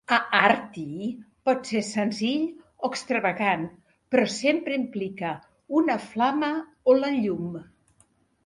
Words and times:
Aarti 0.35 1.09
pot 1.49 1.67
ser 1.71 1.81
senzill 1.89 2.47
o 2.87 2.91
extravagant, 2.95 3.67
però 4.15 4.25
sempre 4.39 4.79
implica 4.81 5.35
una 5.83 5.99
flama 6.09 6.53
o 6.95 7.01
la 7.05 7.17
llum. 7.19 7.63